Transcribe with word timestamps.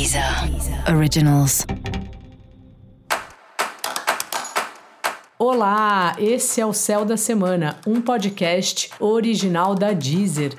Deezer 0.00 0.24
Originals. 0.96 1.66
Olá, 5.38 6.16
esse 6.18 6.58
é 6.58 6.64
o 6.64 6.72
Céu 6.72 7.04
da 7.04 7.18
Semana, 7.18 7.76
um 7.86 8.00
podcast 8.00 8.88
original 8.98 9.74
da 9.74 9.92
Deezer. 9.92 10.52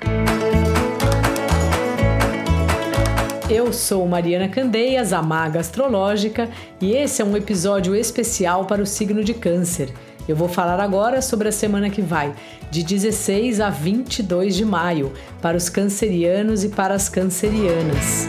Eu 3.50 3.72
sou 3.72 4.06
Mariana 4.06 4.48
Candeias, 4.48 5.12
a 5.12 5.20
maga 5.20 5.58
astrológica, 5.58 6.48
e 6.80 6.92
esse 6.92 7.20
é 7.20 7.24
um 7.24 7.36
episódio 7.36 7.96
especial 7.96 8.66
para 8.66 8.80
o 8.80 8.86
signo 8.86 9.24
de 9.24 9.34
Câncer. 9.34 9.92
Eu 10.28 10.36
vou 10.36 10.48
falar 10.48 10.78
agora 10.78 11.20
sobre 11.20 11.48
a 11.48 11.52
semana 11.52 11.90
que 11.90 12.00
vai, 12.00 12.32
de 12.70 12.84
16 12.84 13.60
a 13.60 13.70
22 13.70 14.54
de 14.54 14.64
maio, 14.64 15.12
para 15.40 15.56
os 15.56 15.68
cancerianos 15.68 16.62
e 16.62 16.68
para 16.68 16.94
as 16.94 17.08
cancerianas. 17.08 18.28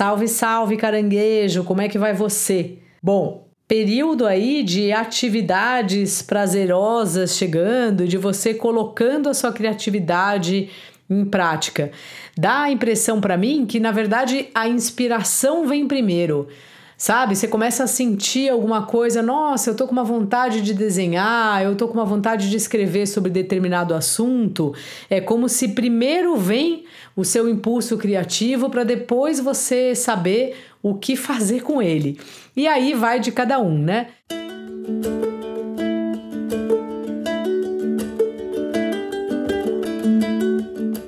Salve, 0.00 0.28
salve, 0.28 0.78
caranguejo! 0.78 1.62
Como 1.62 1.82
é 1.82 1.86
que 1.86 1.98
vai 1.98 2.14
você? 2.14 2.78
Bom, 3.02 3.46
período 3.68 4.26
aí 4.26 4.62
de 4.62 4.90
atividades 4.92 6.22
prazerosas 6.22 7.36
chegando, 7.36 8.08
de 8.08 8.16
você 8.16 8.54
colocando 8.54 9.28
a 9.28 9.34
sua 9.34 9.52
criatividade 9.52 10.70
em 11.10 11.22
prática. 11.26 11.90
Dá 12.34 12.62
a 12.62 12.70
impressão 12.70 13.20
para 13.20 13.36
mim 13.36 13.66
que, 13.66 13.78
na 13.78 13.92
verdade, 13.92 14.48
a 14.54 14.66
inspiração 14.66 15.66
vem 15.66 15.86
primeiro. 15.86 16.48
Sabe? 17.00 17.34
Você 17.34 17.48
começa 17.48 17.84
a 17.84 17.86
sentir 17.86 18.50
alguma 18.50 18.82
coisa, 18.82 19.22
nossa, 19.22 19.70
eu 19.70 19.74
tô 19.74 19.86
com 19.86 19.92
uma 19.92 20.04
vontade 20.04 20.60
de 20.60 20.74
desenhar, 20.74 21.62
eu 21.62 21.74
tô 21.74 21.88
com 21.88 21.94
uma 21.94 22.04
vontade 22.04 22.50
de 22.50 22.56
escrever 22.58 23.06
sobre 23.06 23.30
determinado 23.30 23.94
assunto. 23.94 24.74
É 25.08 25.18
como 25.18 25.48
se 25.48 25.68
primeiro 25.68 26.36
vem 26.36 26.84
o 27.16 27.24
seu 27.24 27.48
impulso 27.48 27.96
criativo 27.96 28.68
para 28.68 28.84
depois 28.84 29.40
você 29.40 29.94
saber 29.94 30.54
o 30.82 30.94
que 30.94 31.16
fazer 31.16 31.62
com 31.62 31.80
ele. 31.80 32.20
E 32.54 32.68
aí 32.68 32.92
vai 32.92 33.18
de 33.18 33.32
cada 33.32 33.58
um, 33.58 33.78
né? 33.78 34.08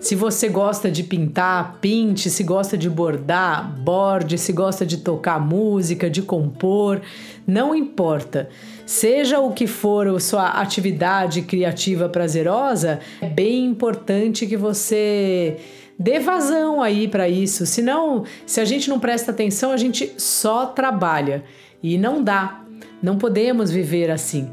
Se 0.02 0.16
você 0.16 0.48
gosta 0.48 0.90
de 0.90 1.04
pintar, 1.04 1.78
pinte. 1.80 2.28
Se 2.28 2.42
gosta 2.42 2.76
de 2.76 2.90
bordar, 2.90 3.72
borde. 3.82 4.36
Se 4.36 4.52
gosta 4.52 4.84
de 4.84 4.96
tocar 4.96 5.38
música, 5.38 6.10
de 6.10 6.20
compor, 6.22 7.00
não 7.46 7.72
importa. 7.72 8.48
Seja 8.84 9.38
o 9.38 9.52
que 9.52 9.68
for 9.68 10.08
a 10.08 10.18
sua 10.18 10.48
atividade 10.60 11.42
criativa 11.42 12.08
prazerosa, 12.08 12.98
é 13.20 13.28
bem 13.28 13.64
importante 13.64 14.44
que 14.44 14.56
você 14.56 15.56
dê 15.96 16.18
vazão 16.18 16.82
aí 16.82 17.06
para 17.06 17.28
isso. 17.28 17.64
Senão, 17.64 18.24
se 18.44 18.60
a 18.60 18.64
gente 18.64 18.90
não 18.90 18.98
presta 18.98 19.30
atenção, 19.30 19.70
a 19.70 19.76
gente 19.76 20.14
só 20.18 20.66
trabalha 20.66 21.44
e 21.80 21.96
não 21.96 22.24
dá. 22.24 22.64
Não 23.00 23.16
podemos 23.16 23.70
viver 23.70 24.10
assim. 24.10 24.50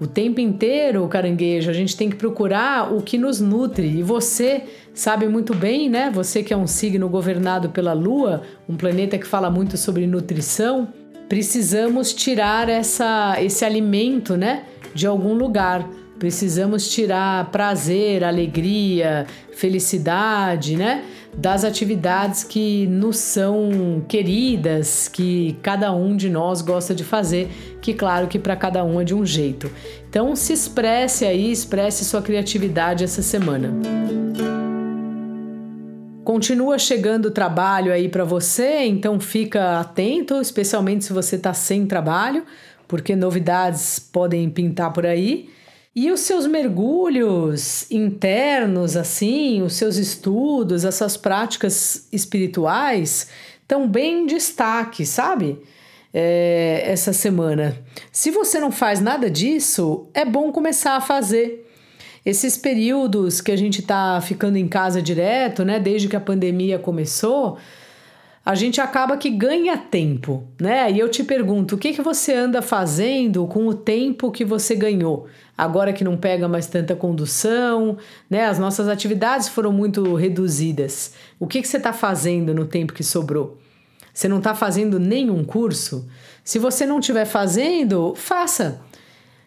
O 0.00 0.06
tempo 0.06 0.40
inteiro, 0.40 1.06
caranguejo, 1.08 1.68
a 1.70 1.72
gente 1.72 1.96
tem 1.96 2.08
que 2.08 2.14
procurar 2.14 2.92
o 2.94 3.02
que 3.02 3.18
nos 3.18 3.40
nutre. 3.40 3.88
E 3.88 4.02
você 4.02 4.62
sabe 4.94 5.26
muito 5.26 5.52
bem, 5.54 5.90
né? 5.90 6.08
Você 6.14 6.42
que 6.42 6.54
é 6.54 6.56
um 6.56 6.68
signo 6.68 7.08
governado 7.08 7.70
pela 7.70 7.92
Lua, 7.92 8.42
um 8.68 8.76
planeta 8.76 9.18
que 9.18 9.26
fala 9.26 9.50
muito 9.50 9.76
sobre 9.76 10.06
nutrição, 10.06 10.88
precisamos 11.28 12.14
tirar 12.14 12.68
essa, 12.68 13.36
esse 13.42 13.64
alimento, 13.64 14.36
né? 14.36 14.64
De 14.94 15.04
algum 15.04 15.34
lugar. 15.34 15.88
Precisamos 16.18 16.90
tirar 16.90 17.50
prazer, 17.50 18.24
alegria, 18.24 19.26
felicidade, 19.52 20.76
né? 20.76 21.04
Das 21.36 21.64
atividades 21.64 22.42
que 22.42 22.86
nos 22.88 23.18
são 23.18 24.04
queridas, 24.08 25.06
que 25.06 25.56
cada 25.62 25.92
um 25.92 26.16
de 26.16 26.28
nós 26.28 26.60
gosta 26.60 26.92
de 26.92 27.04
fazer, 27.04 27.48
que 27.80 27.94
claro 27.94 28.26
que 28.26 28.38
para 28.38 28.56
cada 28.56 28.82
um 28.82 29.00
é 29.00 29.04
de 29.04 29.14
um 29.14 29.24
jeito. 29.24 29.70
Então 30.10 30.34
se 30.34 30.52
expresse 30.52 31.24
aí, 31.24 31.52
expresse 31.52 32.04
sua 32.04 32.20
criatividade 32.20 33.04
essa 33.04 33.22
semana. 33.22 33.72
Continua 36.24 36.78
chegando 36.78 37.30
trabalho 37.30 37.92
aí 37.92 38.08
para 38.08 38.24
você, 38.24 38.82
então 38.84 39.20
fica 39.20 39.78
atento, 39.78 40.40
especialmente 40.40 41.04
se 41.04 41.12
você 41.12 41.36
está 41.36 41.54
sem 41.54 41.86
trabalho, 41.86 42.44
porque 42.88 43.14
novidades 43.14 43.98
podem 43.98 44.50
pintar 44.50 44.92
por 44.92 45.06
aí. 45.06 45.48
E 46.00 46.12
os 46.12 46.20
seus 46.20 46.46
mergulhos 46.46 47.90
internos, 47.90 48.96
assim, 48.96 49.62
os 49.62 49.72
seus 49.72 49.96
estudos, 49.96 50.84
essas 50.84 51.16
práticas 51.16 52.06
espirituais 52.12 53.26
estão 53.60 53.88
bem 53.88 54.22
em 54.22 54.26
destaque, 54.26 55.04
sabe? 55.04 55.60
É, 56.14 56.84
essa 56.84 57.12
semana. 57.12 57.76
Se 58.12 58.30
você 58.30 58.60
não 58.60 58.70
faz 58.70 59.00
nada 59.00 59.28
disso, 59.28 60.06
é 60.14 60.24
bom 60.24 60.52
começar 60.52 60.94
a 60.94 61.00
fazer. 61.00 61.68
Esses 62.24 62.56
períodos 62.56 63.40
que 63.40 63.50
a 63.50 63.56
gente 63.56 63.80
está 63.80 64.20
ficando 64.20 64.56
em 64.56 64.68
casa 64.68 65.02
direto, 65.02 65.64
né, 65.64 65.80
desde 65.80 66.06
que 66.06 66.14
a 66.14 66.20
pandemia 66.20 66.78
começou, 66.78 67.58
a 68.48 68.54
gente 68.54 68.80
acaba 68.80 69.18
que 69.18 69.28
ganha 69.28 69.76
tempo, 69.76 70.42
né? 70.58 70.90
E 70.90 70.98
eu 70.98 71.10
te 71.10 71.22
pergunto, 71.22 71.74
o 71.74 71.78
que, 71.78 71.92
que 71.92 72.00
você 72.00 72.32
anda 72.32 72.62
fazendo 72.62 73.46
com 73.46 73.66
o 73.66 73.74
tempo 73.74 74.32
que 74.32 74.42
você 74.42 74.74
ganhou? 74.74 75.26
Agora 75.56 75.92
que 75.92 76.02
não 76.02 76.16
pega 76.16 76.48
mais 76.48 76.66
tanta 76.66 76.96
condução, 76.96 77.98
né? 78.30 78.46
As 78.46 78.58
nossas 78.58 78.88
atividades 78.88 79.48
foram 79.48 79.70
muito 79.70 80.14
reduzidas. 80.14 81.12
O 81.38 81.46
que, 81.46 81.60
que 81.60 81.68
você 81.68 81.76
está 81.76 81.92
fazendo 81.92 82.54
no 82.54 82.64
tempo 82.64 82.94
que 82.94 83.04
sobrou? 83.04 83.58
Você 84.14 84.28
não 84.28 84.38
está 84.38 84.54
fazendo 84.54 84.98
nenhum 84.98 85.44
curso? 85.44 86.08
Se 86.42 86.58
você 86.58 86.86
não 86.86 87.00
estiver 87.00 87.26
fazendo, 87.26 88.14
faça. 88.16 88.80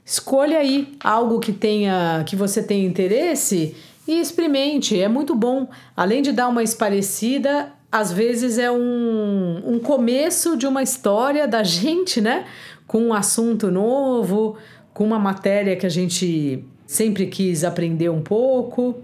Escolha 0.05 0.59
aí 0.59 0.95
algo 1.03 1.39
que 1.39 1.53
tenha, 1.53 2.23
que 2.27 2.35
você 2.35 2.61
tenha 2.61 2.85
interesse 2.85 3.75
e 4.07 4.21
experimente. 4.21 5.01
É 5.01 5.07
muito 5.07 5.33
bom. 5.33 5.67
Além 5.97 6.21
de 6.21 6.31
dar 6.31 6.49
uma 6.49 6.61
esparecida, 6.61 7.73
às 7.91 8.11
vezes 8.11 8.57
é 8.57 8.71
um, 8.71 9.61
um 9.65 9.79
começo 9.79 10.55
de 10.55 10.65
uma 10.65 10.81
história 10.81 11.47
da 11.47 11.61
gente, 11.63 12.21
né? 12.21 12.45
Com 12.87 13.07
um 13.07 13.13
assunto 13.13 13.69
novo, 13.69 14.55
com 14.93 15.03
uma 15.03 15.19
matéria 15.19 15.75
que 15.75 15.85
a 15.85 15.89
gente 15.89 16.63
sempre 16.87 17.27
quis 17.27 17.63
aprender 17.63 18.09
um 18.09 18.21
pouco. 18.21 19.01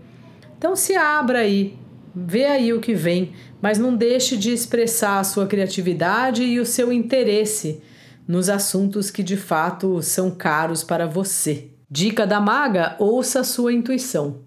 Então 0.58 0.76
se 0.76 0.96
abra 0.96 1.40
aí, 1.40 1.76
vê 2.16 2.46
aí 2.46 2.74
o 2.74 2.80
que 2.80 2.94
vem, 2.94 3.34
mas 3.62 3.78
não 3.78 3.96
deixe 3.96 4.38
de 4.38 4.52
expressar 4.52 5.20
a 5.20 5.24
sua 5.24 5.46
criatividade 5.47 6.44
e 6.44 6.59
o 6.59 6.66
seu 6.66 6.92
interesse 6.92 7.81
nos 8.28 8.50
assuntos 8.50 9.12
que 9.12 9.24
de 9.24 9.38
fato 9.38 10.02
são 10.02 10.31
caros 10.31 10.84
para 10.84 11.06
você. 11.06 11.70
Dica 11.90 12.26
da 12.26 12.40
maga: 12.40 12.96
ouça 13.00 13.42
a 13.42 13.44
sua 13.44 13.74
intuição. 13.74 14.47